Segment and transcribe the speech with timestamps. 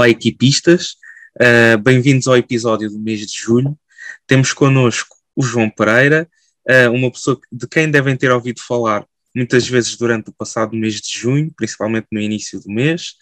[0.00, 0.94] Olá, equipistas,
[1.36, 3.78] uh, bem-vindos ao episódio do mês de julho.
[4.26, 6.26] Temos connosco o João Pereira,
[6.66, 9.04] uh, uma pessoa de quem devem ter ouvido falar
[9.36, 13.12] muitas vezes durante o passado mês de junho, principalmente no início do mês.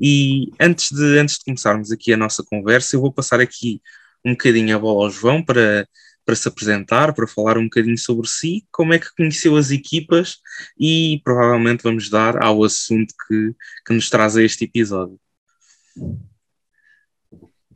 [0.00, 3.82] E antes de, antes de começarmos aqui a nossa conversa, eu vou passar aqui
[4.24, 5.84] um bocadinho a bola ao João para,
[6.24, 10.36] para se apresentar, para falar um bocadinho sobre si, como é que conheceu as equipas
[10.78, 13.52] e provavelmente vamos dar ao assunto que,
[13.84, 15.18] que nos traz a este episódio.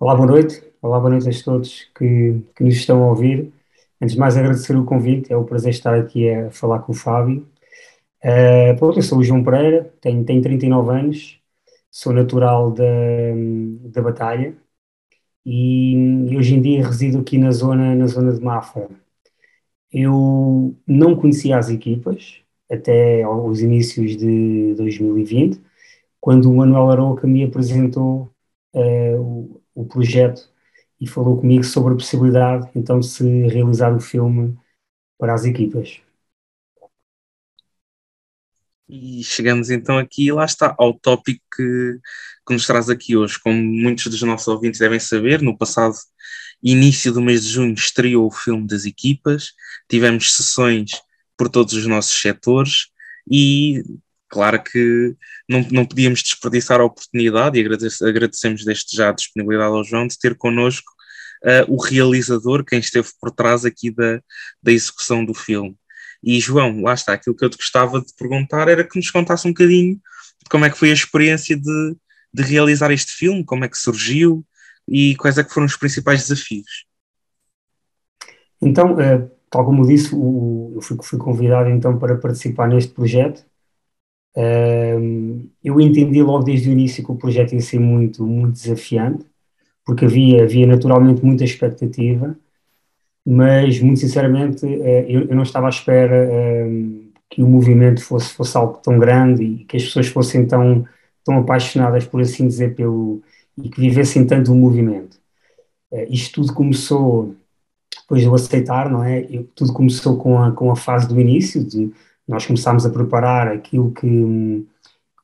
[0.01, 0.63] Olá, boa noite.
[0.81, 3.53] Olá, boa noite a todos que, que nos estão a ouvir.
[4.01, 5.33] Antes de mais, agradecer o convite.
[5.33, 7.47] É um prazer estar aqui a falar com o Fábio.
[8.23, 11.39] Uh, pronto, eu sou o João Pereira, tenho, tenho 39 anos,
[11.91, 12.85] sou natural da,
[13.93, 14.57] da Batalha
[15.45, 15.95] e,
[16.31, 18.89] e, hoje em dia resido aqui na zona, na zona de Mafra.
[19.93, 22.41] Eu não conhecia as equipas
[22.71, 25.61] até aos inícios de 2020
[26.25, 28.35] quando o Manuel Aroca me apresentou
[28.73, 30.51] uh, o, o, projeto
[30.99, 34.57] e falou comigo sobre a possibilidade então de se realizar o filme
[35.19, 36.01] para as equipas.
[38.89, 42.01] E chegamos então aqui, lá está, ao tópico que,
[42.47, 43.39] que nos traz aqui hoje.
[43.39, 45.95] Como muitos dos nossos ouvintes devem saber, no passado
[46.63, 49.53] início do mês de junho estreou o filme das equipas,
[49.91, 50.91] tivemos sessões
[51.37, 52.87] por todos os nossos setores
[53.31, 53.83] e
[54.29, 55.15] Claro que
[55.49, 60.07] não, não podíamos desperdiçar a oportunidade e agradece, agradecemos desde já a disponibilidade ao João
[60.07, 60.93] de ter connosco
[61.45, 64.21] uh, o realizador, quem esteve por trás aqui da,
[64.63, 65.77] da execução do filme.
[66.23, 69.47] E João, lá está, aquilo que eu te gostava de perguntar era que nos contasse
[69.47, 70.01] um bocadinho
[70.51, 71.97] como é que foi a experiência de,
[72.33, 74.45] de realizar este filme, como é que surgiu
[74.89, 76.87] e quais é que foram os principais desafios.
[78.61, 83.45] Então, uh, tal como disse, eu fui, fui convidado então para participar neste projeto
[84.37, 89.25] eu entendi logo desde o início que o projeto ia ser muito, muito desafiante,
[89.85, 92.37] porque havia, havia naturalmente muita expectativa,
[93.25, 96.29] mas muito sinceramente eh, eu, eu não estava à espera
[97.35, 100.87] que o movimento fosse, fosse algo tão grande e que as pessoas fossem tão,
[101.25, 103.23] tão apaixonadas, por assim dizer, pelo,
[103.59, 105.19] e que vivessem tanto o movimento.
[105.91, 107.35] Uh, isto tudo começou,
[108.03, 109.27] depois de eu aceitar, não é?
[109.29, 111.93] Eu, tudo começou com a, com a fase do início, de
[112.27, 114.67] nós começámos a preparar aquilo que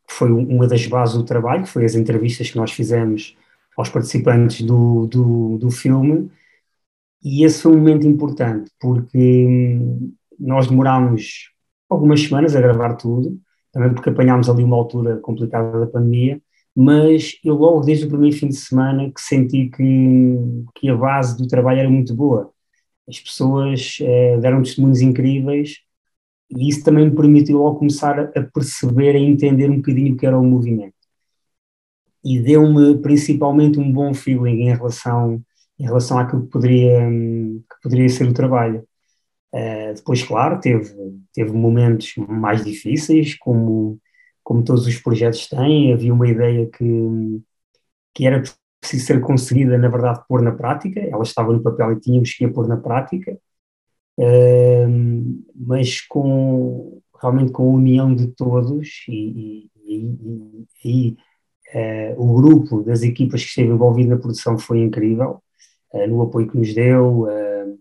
[0.08, 3.36] foi uma das bases do trabalho, que foi as entrevistas que nós fizemos
[3.76, 6.30] aos participantes do, do, do filme,
[7.22, 9.78] e esse foi um momento importante, porque
[10.38, 11.50] nós demorámos
[11.88, 13.38] algumas semanas a gravar tudo,
[13.72, 16.40] também porque apanhámos ali uma altura complicada da pandemia,
[16.74, 20.38] mas eu logo desde o primeiro fim de semana que senti que,
[20.74, 22.50] que a base do trabalho era muito boa.
[23.08, 25.80] As pessoas eh, deram testemunhos incríveis
[26.50, 30.26] e isso também me permitiu logo começar a perceber, a entender um bocadinho o que
[30.26, 30.94] era o movimento.
[32.24, 35.42] E deu-me principalmente um bom feeling em relação,
[35.78, 38.86] em relação àquilo que poderia, que poderia ser o trabalho.
[39.54, 40.92] Uh, depois, claro, teve,
[41.32, 43.98] teve momentos mais difíceis, como,
[44.44, 45.92] como todos os projetos têm.
[45.92, 47.42] Havia uma ideia que,
[48.14, 48.42] que era
[48.80, 51.00] preciso ser conseguida, na verdade, pôr na prática.
[51.00, 53.38] Ela estava no papel e tínhamos que a pôr na prática
[55.56, 61.16] mas com realmente com a união de todos e, e, e, e
[61.74, 65.42] uh, o grupo das equipas que esteve envolvido na produção foi incrível,
[65.92, 67.78] uh, no apoio que nos deu, uh,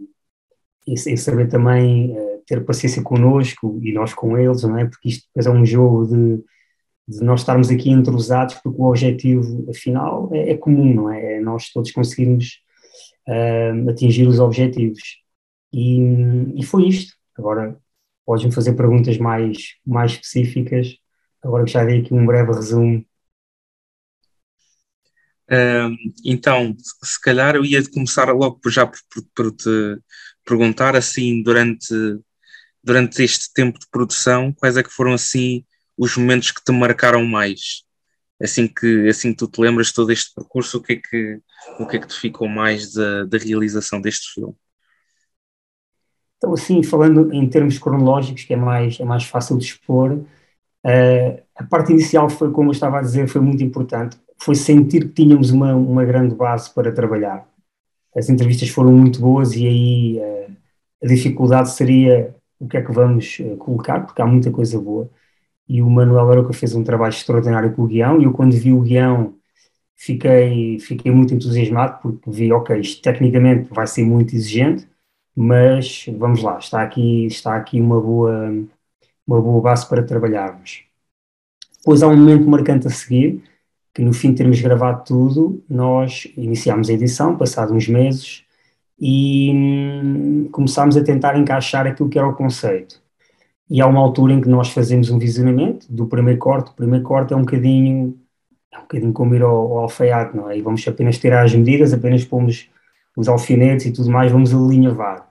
[0.86, 2.16] e, e, saber também
[2.48, 4.86] ter paciência connosco e nós com eles, não é?
[4.86, 6.44] Porque isto depois é um jogo de,
[7.08, 11.36] de nós estarmos aqui entrosados, porque o objetivo, afinal, é, é comum, não é?
[11.36, 12.62] É nós todos conseguirmos
[13.88, 15.20] atingir os objetivos.
[15.72, 17.16] E, e foi isto.
[17.38, 17.80] Agora,
[18.26, 20.96] podes-me fazer perguntas mais, mais específicas,
[21.42, 23.06] agora que já dei aqui um breve resumo.
[26.24, 29.98] então, se calhar eu ia começar logo já por, por, por, te
[30.46, 31.92] perguntar assim, durante,
[32.84, 35.66] durante este tempo de produção, quais é que foram assim
[35.98, 37.84] os momentos que te marcaram mais?
[38.42, 41.42] Assim que, assim que tu te lembras todo este percurso, o que é que,
[41.80, 44.56] o que, é que te ficou mais da, da realização deste filme?
[46.40, 51.44] Então, assim, falando em termos cronológicos, que é mais, é mais fácil de expor, uh,
[51.54, 54.18] a parte inicial foi, como eu estava a dizer, foi muito importante.
[54.42, 57.46] Foi sentir que tínhamos uma, uma grande base para trabalhar.
[58.16, 60.56] As entrevistas foram muito boas e aí uh,
[61.04, 65.10] a dificuldade seria o que é que vamos uh, colocar, porque há muita coisa boa.
[65.68, 68.74] E o Manuel Aroca fez um trabalho extraordinário com o guião, e eu quando vi
[68.74, 69.36] o guião
[69.96, 74.88] fiquei, fiquei muito entusiasmado, porque vi, ok, isto tecnicamente vai ser muito exigente,
[75.36, 78.50] mas vamos lá, está aqui, está aqui uma, boa,
[79.28, 80.84] uma boa base para trabalharmos.
[81.80, 83.44] Depois há um momento marcante a seguir,
[83.94, 88.46] que no fim de termos gravado tudo, nós iniciámos a edição, passado uns meses,
[89.00, 93.02] e hum, começámos a tentar encaixar aquilo que era o conceito.
[93.70, 96.72] E há uma altura em que nós fazemos um visionamento do primeiro corte.
[96.72, 98.20] O primeiro corte é um bocadinho,
[98.72, 100.58] é um bocadinho como ir ao, ao alfaiate, não é?
[100.58, 102.70] E vamos apenas tirar as medidas, apenas pomos
[103.20, 105.28] os alfinetes e tudo mais, vamos alinhavar.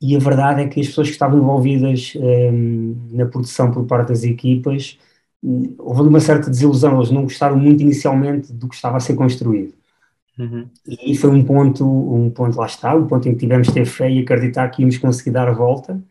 [0.00, 4.08] E a verdade é que as pessoas que estavam envolvidas hum, na produção por parte
[4.08, 4.98] das equipas,
[5.42, 9.14] hum, houve uma certa desilusão, eles não gostaram muito inicialmente do que estava a ser
[9.14, 9.74] construído.
[10.38, 10.68] Uhum.
[10.86, 13.86] E foi um ponto, um ponto lá está, um ponto em que tivemos de ter
[13.86, 16.02] fé e acreditar que íamos conseguir dar a volta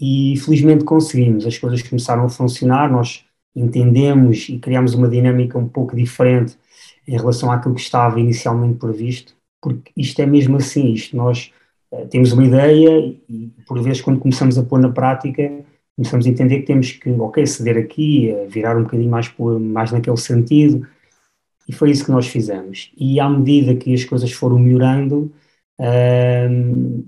[0.00, 1.46] e felizmente conseguimos.
[1.46, 3.24] As coisas começaram a funcionar, nós
[3.54, 6.56] entendemos e criamos uma dinâmica um pouco diferente
[7.06, 11.52] em relação àquilo que estava inicialmente previsto, porque isto é mesmo assim, isto nós
[11.92, 15.50] uh, temos uma ideia e por vezes quando começamos a pôr na prática
[16.00, 19.30] começamos a entender que temos que, ok, ceder aqui, uh, virar um bocadinho mais,
[19.60, 20.86] mais naquele sentido,
[21.68, 22.90] e foi isso que nós fizemos.
[22.96, 25.30] E à medida que as coisas foram melhorando,
[25.78, 27.04] uh,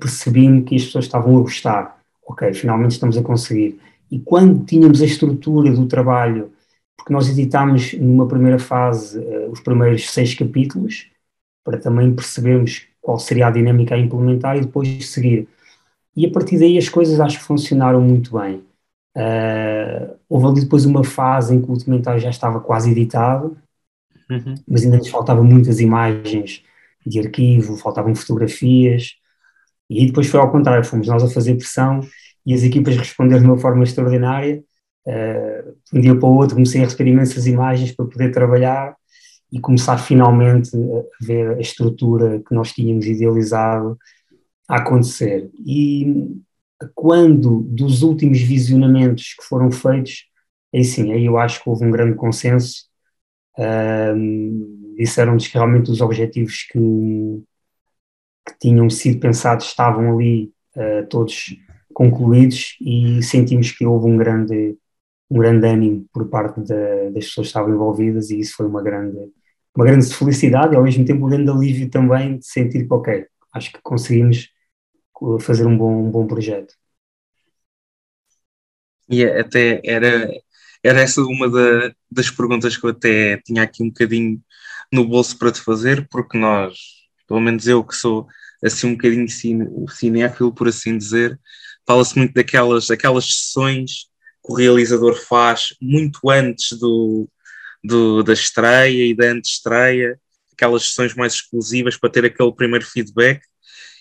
[0.00, 2.00] percebi-me que as pessoas estavam a gostar.
[2.26, 3.78] Ok, finalmente estamos a conseguir.
[4.10, 6.50] E quando tínhamos a estrutura do trabalho,
[6.96, 11.08] porque nós editámos numa primeira fase uh, os primeiros seis capítulos,
[11.66, 15.48] para também percebermos qual seria a dinâmica a implementar e depois seguir.
[16.16, 18.62] E a partir daí as coisas acho que funcionaram muito bem.
[19.16, 23.58] Uh, houve ali depois uma fase em que o documentário já estava quase editado,
[24.30, 24.54] uhum.
[24.68, 26.62] mas ainda nos faltavam muitas imagens
[27.04, 29.16] de arquivo, faltavam fotografias,
[29.90, 32.00] e depois foi ao contrário, fomos nós a fazer pressão
[32.44, 34.62] e as equipas responderam de uma forma extraordinária.
[35.04, 38.94] Uh, um dia para o outro comecei a receber imensas imagens para poder trabalhar
[39.52, 43.98] e começar finalmente a ver a estrutura que nós tínhamos idealizado
[44.68, 45.50] a acontecer.
[45.64, 46.36] E
[46.94, 50.26] quando dos últimos visionamentos que foram feitos,
[50.74, 52.86] aí sim, aí eu acho que houve um grande consenso
[54.96, 56.78] disseram-nos que realmente os objetivos que,
[58.46, 61.56] que, tinham sido pensados estavam ali uh, todos
[61.92, 64.76] concluídos e sentimos que houve um grande,
[65.30, 69.18] um grande ânimo por parte das pessoas que estavam envolvidas e isso foi uma grande,
[69.76, 73.26] uma grande felicidade e ao mesmo tempo um grande alívio também de sentir que, ok,
[73.52, 74.50] acho que conseguimos
[75.40, 76.74] fazer um bom, um bom projeto.
[79.08, 80.28] E até era
[80.82, 84.40] era essa uma da, das perguntas que eu até tinha aqui um bocadinho
[84.92, 86.76] no bolso para te fazer, porque nós,
[87.26, 88.26] pelo menos eu que sou
[88.64, 91.38] assim um bocadinho cine, cinéfilo, por assim dizer,
[91.86, 94.06] fala-se muito daquelas, daquelas sessões
[94.46, 97.28] que o realizador faz muito antes do,
[97.82, 100.18] do, da estreia e da antestreia,
[100.52, 103.40] aquelas sessões mais exclusivas para ter aquele primeiro feedback.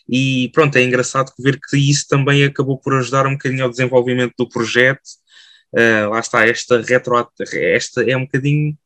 [0.08, 4.34] E pronto, é engraçado ver que isso também acabou por ajudar um bocadinho ao desenvolvimento
[4.38, 5.02] do projeto
[5.76, 7.16] Uh, lá está, esta retro,
[7.54, 8.78] esta é um bocadinho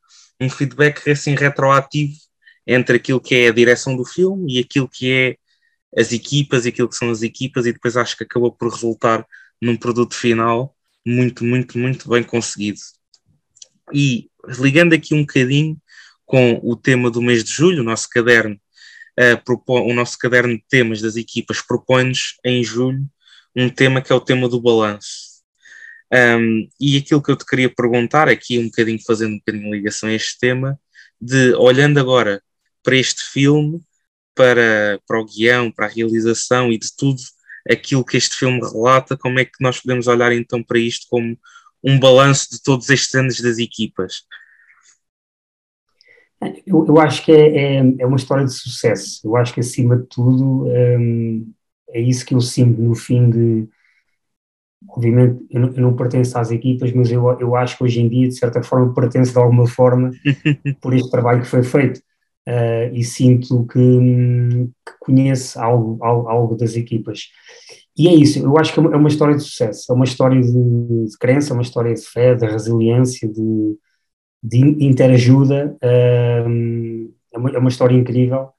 [0.42, 2.18] um feedback assim retroativo
[2.66, 5.38] entre aquilo que é a direção do filme e aquilo que é
[5.96, 9.24] as equipas e aquilo que são as equipas, e depois acho que acabou por resultar
[9.62, 10.76] num produto final
[11.06, 12.80] muito, muito, muito bem conseguido.
[13.94, 14.30] E
[14.60, 15.78] ligando aqui um bocadinho
[16.26, 18.56] com o tema do mês de julho, o nosso caderno,
[19.20, 23.06] uh, propõe, o nosso caderno de temas das equipas propõe-nos em julho
[23.56, 25.30] um tema que é o tema do balanço.
[26.12, 30.10] Um, e aquilo que eu te queria perguntar aqui, um bocadinho fazendo um bocadinho ligação
[30.10, 30.80] a este tema,
[31.20, 32.42] de olhando agora
[32.84, 33.82] para este filme,
[34.34, 37.22] para, para o guião, para a realização e de tudo
[37.70, 41.38] aquilo que este filme relata, como é que nós podemos olhar então para isto como
[41.84, 44.24] um balanço de todos estes anos das equipas?
[46.66, 49.20] Eu, eu acho que é, é, é, uma história de sucesso.
[49.26, 51.54] Eu acho que acima de tudo um,
[51.90, 53.68] é isso que eu sinto no fim de
[54.88, 58.08] obviamente eu não, eu não, pertenço às equipas, mas eu, eu acho que hoje em
[58.08, 60.12] dia, de certa forma, pertenço de alguma forma
[60.82, 62.02] por este trabalho que foi feito
[62.50, 67.30] uh, e sinto que, que conheço algo, algo, algo, das equipas.
[67.98, 70.06] E é isso, eu acho que é uma, é uma história de sucesso, é uma
[70.06, 73.78] história de, de, crença, é uma história de fé, de resiliência, de,
[74.42, 78.50] de interajuda, uh, é, uma, é uma história incrível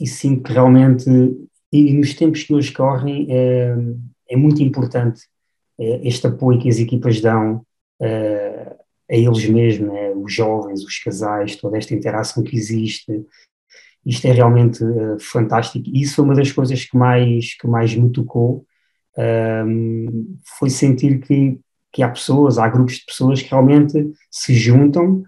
[0.00, 1.04] e sinto que realmente,
[1.70, 5.22] e nos tempos que hoje correm, uh, é muito importante
[5.78, 7.56] uh, este apoio que as equipas dão
[8.00, 8.49] uh,
[9.10, 10.12] a eles mesmos, né?
[10.14, 13.24] os jovens, os casais, toda esta interação que existe.
[14.06, 18.10] Isto é realmente uh, fantástico isso foi uma das coisas que mais, que mais me
[18.10, 18.64] tocou,
[19.66, 21.58] um, foi sentir que,
[21.92, 25.22] que há pessoas, há grupos de pessoas que realmente se juntam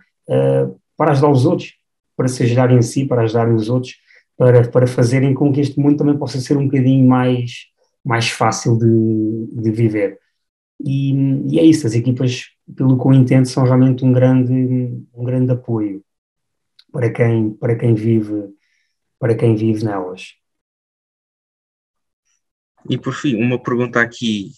[0.97, 1.75] para ajudar os outros,
[2.17, 3.97] para se ajudarem em si, para ajudarem os outros,
[4.39, 7.73] para, para fazerem com que este mundo também possa ser um bocadinho mais
[8.05, 10.19] mais fácil de, de viver.
[10.81, 11.12] E,
[11.50, 15.52] e, é isso, as equipas, pelo que eu entendo, são realmente um grande, um grande
[15.52, 16.05] apoio
[16.91, 18.52] para quem, para quem vive
[19.23, 20.35] para quem vive nelas.
[22.91, 24.50] E por fim, uma pergunta aqui,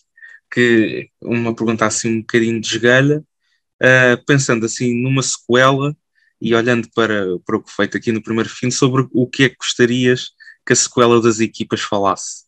[0.50, 3.22] que uma pergunta assim um bocadinho de esgalha,
[3.82, 5.94] uh, pensando assim numa sequela
[6.40, 9.48] e olhando para, para o que feito aqui no primeiro fim, sobre o que é
[9.50, 10.30] que gostarias
[10.66, 12.43] que a sequela das equipas falasse?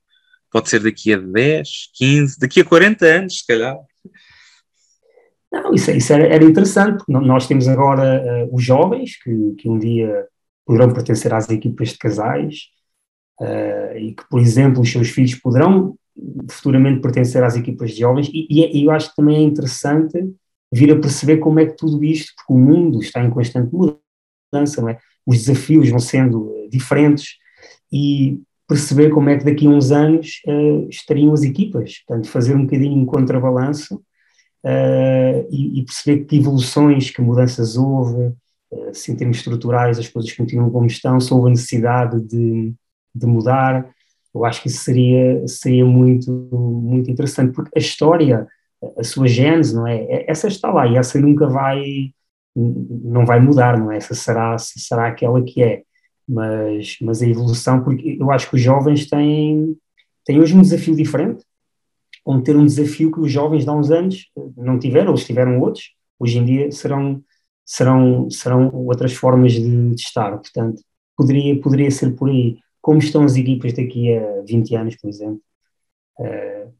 [0.56, 3.76] Pode ser daqui a 10, 15, daqui a 40 anos, se calhar.
[5.52, 9.68] Não, isso, isso era, era interessante, porque nós temos agora uh, os jovens, que, que
[9.68, 10.26] um dia
[10.64, 12.70] poderão pertencer às equipas de casais,
[13.38, 15.94] uh, e que, por exemplo, os seus filhos poderão
[16.50, 20.18] futuramente pertencer às equipas de jovens, e, é, e eu acho que também é interessante
[20.72, 24.90] vir a perceber como é que tudo isto, porque o mundo está em constante mudança,
[24.90, 24.98] é?
[25.26, 27.36] os desafios vão sendo eh, diferentes,
[27.92, 32.54] e perceber como é que daqui a uns anos uh, estariam as equipas, portanto, fazer
[32.54, 38.32] um bocadinho um contrabalanço uh, e, e, perceber que evoluções, que mudanças houve,
[38.70, 42.75] uh, se em termos estruturais as coisas continuam como estão, se houve a necessidade de,
[43.14, 43.88] de mudar,
[44.35, 48.46] eu acho que isso seria, seria muito, muito interessante, porque a história,
[48.99, 49.96] a sua gênese, não é?
[50.02, 50.30] é?
[50.30, 52.11] Essa está lá e essa nunca vai,
[52.54, 53.96] não vai mudar, não é?
[53.96, 55.82] Essa será, será aquela que é
[56.28, 59.76] mas, mas a evolução, porque eu acho que os jovens têm,
[60.25, 61.45] têm hoje um desafio diferente,
[62.25, 65.61] vão ter um desafio que os jovens de há uns anos não tiveram, ou tiveram
[65.61, 67.23] outros, hoje em dia serão,
[67.64, 70.83] serão, serão outras formas de, de estar, portanto,
[71.16, 72.59] poderia, poderia ser por aí.
[72.80, 75.40] Como estão as equipas daqui a 20 anos, por exemplo,
[76.21, 76.73] uh,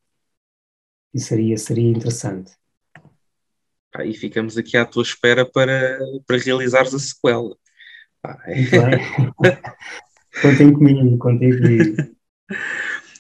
[1.13, 2.53] e seria, seria interessante.
[4.05, 7.57] e ficamos aqui à tua espera para, para realizares a sequela.
[10.43, 11.97] Contem comigo, contem comigo.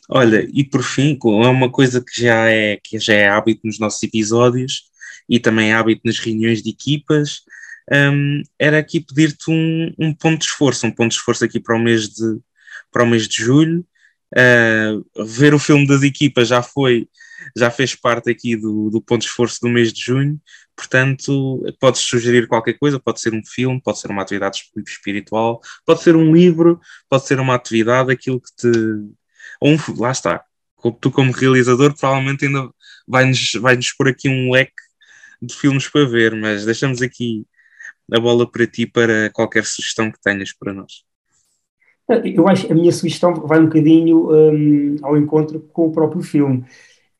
[0.08, 3.78] Olha, e por fim, é uma coisa que já é, que já é hábito nos
[3.78, 4.84] nossos episódios
[5.28, 7.40] e também é hábito nas reuniões de equipas,
[7.92, 11.76] um, era aqui pedir-te um, um, ponto de esforço, um ponto de esforço aqui para
[11.76, 12.38] o mês de,
[12.90, 13.86] para o mês de julho.
[14.36, 17.08] Uh, ver o filme das equipas já foi,
[17.56, 20.40] já fez parte aqui do, do ponto de esforço do mês de junho,
[20.76, 26.02] Portanto, podes sugerir qualquer coisa, pode ser um filme, pode ser uma atividade espiritual, pode
[26.02, 26.78] ser um livro,
[27.08, 28.68] pode ser uma atividade, aquilo que te.
[29.58, 30.44] Ou um, lá está.
[31.00, 32.70] Tu, como realizador, provavelmente ainda
[33.08, 34.74] vai-nos vai -nos pôr aqui um leque
[35.40, 37.46] de filmes para ver, mas deixamos aqui
[38.12, 41.04] a bola para ti para qualquer sugestão que tenhas para nós.
[42.22, 46.22] Eu acho que a minha sugestão vai um bocadinho um, ao encontro com o próprio
[46.22, 46.64] filme.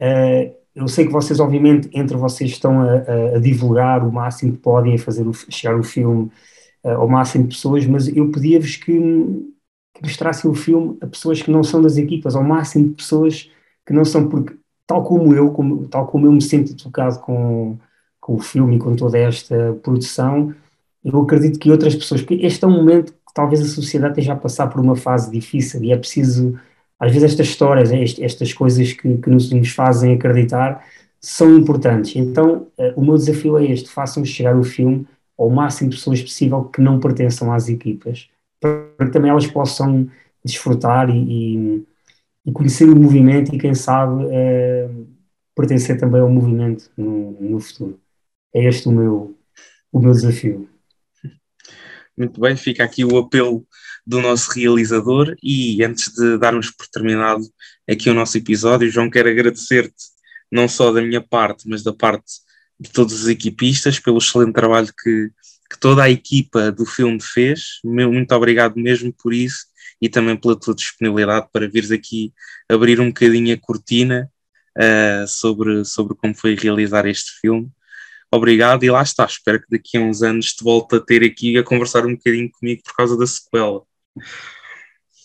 [0.00, 4.58] Uh, eu sei que vocês, obviamente, entre vocês estão a, a, divulgar o máximo que
[4.58, 6.30] podem, a fazer o, chegar o filme
[6.84, 8.92] uh, ao máximo de pessoas, mas eu pedia-vos que,
[9.94, 13.50] que mostrassem o filme a pessoas que não são das equipas, ao máximo de pessoas
[13.86, 14.54] que não são, porque
[14.86, 17.78] tal como eu, como, tal como eu me sinto tocado com,
[18.20, 20.54] com o filme e com toda esta produção,
[21.02, 24.34] eu acredito que outras pessoas, porque este é um momento que talvez a sociedade esteja
[24.34, 26.58] a passar por uma fase difícil e é preciso
[26.98, 30.86] às vezes estas histórias, estas coisas que, que nos, nos, fazem acreditar
[31.20, 32.16] são importantes.
[32.16, 35.06] Então, uh, o meu desafio é este: façam chegar o filme
[35.38, 38.28] ao máximo de pessoas possível que não pertençam às equipas,
[38.60, 40.08] para que também elas possam
[40.44, 41.84] desfrutar e,
[42.46, 45.06] e, conhecer o movimento e, quem sabe, uh,
[45.54, 48.00] pertencer também ao movimento no, no futuro.
[48.54, 49.36] É este o meu,
[49.92, 50.68] o meu desafio.
[52.16, 53.66] Muito bem, fica aqui o apelo
[54.06, 57.42] do nosso realizador e antes de darmos por terminado
[57.88, 60.16] aqui o nosso episódio, João, quero agradecer-te
[60.50, 62.34] não só da minha parte, mas da parte
[62.78, 65.30] de todos os equipistas pelo excelente trabalho que,
[65.70, 67.80] que toda a equipa do filme fez.
[67.84, 69.66] Muito obrigado mesmo por isso
[70.00, 72.32] e também pela tua disponibilidade para vires aqui
[72.68, 74.30] abrir um bocadinho a cortina
[74.78, 77.70] uh, sobre, sobre como foi realizar este filme
[78.30, 79.25] obrigado e lá está.
[79.25, 82.50] Espero que daqui a uns anos te volte a ter aqui a conversar um bocadinho
[82.50, 83.82] comigo por causa da sequela.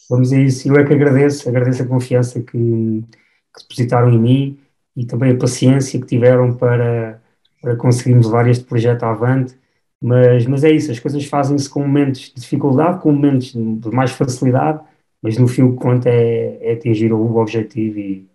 [0.10, 0.67] Vamos a isso.
[0.67, 4.60] Eu é que agradeço, agradeço a confiança que, que depositaram em mim
[4.95, 7.21] e também a paciência que tiveram para,
[7.62, 9.55] para conseguirmos levar este projeto avante.
[10.01, 14.12] Mas, mas é isso, as coisas fazem-se com momentos de dificuldade, com momentos de mais
[14.12, 14.83] facilidade,
[15.21, 18.27] mas no fim o que conta é, é atingir o objetivo e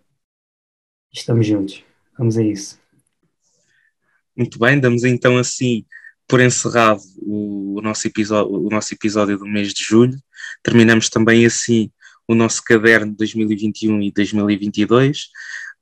[1.13, 1.83] estamos juntos.
[2.17, 2.79] Vamos a isso.
[4.35, 5.85] Muito bem, damos então assim
[6.27, 8.07] por encerrado o, nosso
[8.49, 10.17] o nosso episódio do mês de julho.
[10.63, 11.91] Terminamos também assim
[12.27, 15.29] o nosso caderno de 2021 e 2022.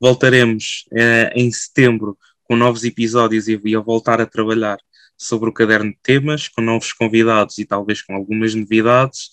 [0.00, 4.78] Voltaremos eh, em setembro com novos episódios e a voltar a trabalhar
[5.16, 9.30] sobre o caderno de temas, com novos convidados e talvez com algumas novidades.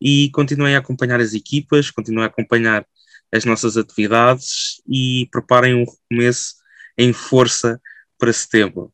[0.00, 2.86] E continuem a acompanhar as equipas, continuem a acompanhar
[3.32, 6.54] as nossas atividades e preparem um recomeço
[6.98, 7.80] em força
[8.18, 8.92] para setembro.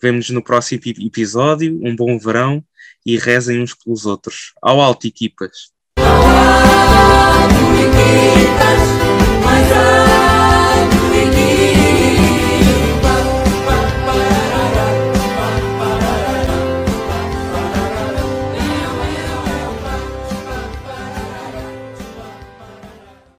[0.00, 1.78] Vemo-nos no próximo episódio.
[1.82, 2.64] Um bom verão
[3.04, 4.54] e rezem uns pelos outros.
[4.62, 5.70] Ao alto, equipas!
[5.98, 8.80] Ao alto, equipas.